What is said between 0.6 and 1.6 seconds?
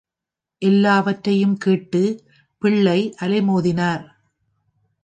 எல்லாவற்றையும்